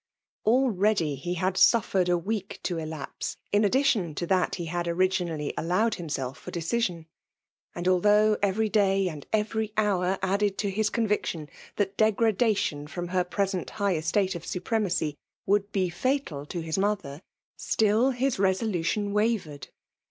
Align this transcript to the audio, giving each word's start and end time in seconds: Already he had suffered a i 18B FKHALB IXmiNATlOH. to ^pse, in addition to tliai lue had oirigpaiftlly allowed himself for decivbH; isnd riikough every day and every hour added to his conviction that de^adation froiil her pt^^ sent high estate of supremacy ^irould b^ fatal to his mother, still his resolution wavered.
Already 0.47 1.13
he 1.13 1.35
had 1.35 1.57
suffered 1.57 2.09
a 2.09 2.13
i 2.13 2.15
18B 2.15 2.17
FKHALB 2.17 2.23
IXmiNATlOH. 2.23 2.63
to 2.63 2.75
^pse, 2.75 3.37
in 3.51 3.63
addition 3.63 4.15
to 4.15 4.25
tliai 4.25 4.59
lue 4.59 4.65
had 4.65 4.85
oirigpaiftlly 4.87 5.53
allowed 5.55 5.93
himself 5.93 6.39
for 6.39 6.49
decivbH; 6.49 7.05
isnd 7.75 8.01
riikough 8.01 8.37
every 8.41 8.67
day 8.67 9.07
and 9.07 9.27
every 9.31 9.71
hour 9.77 10.17
added 10.23 10.57
to 10.57 10.71
his 10.71 10.89
conviction 10.89 11.47
that 11.75 11.99
de^adation 11.99 12.87
froiil 12.89 13.09
her 13.11 13.23
pt^^ 13.23 13.47
sent 13.49 13.69
high 13.69 13.93
estate 13.93 14.33
of 14.33 14.43
supremacy 14.43 15.17
^irould 15.47 15.65
b^ 15.71 15.93
fatal 15.93 16.47
to 16.47 16.61
his 16.61 16.79
mother, 16.79 17.21
still 17.55 18.09
his 18.09 18.39
resolution 18.39 19.13
wavered. 19.13 19.67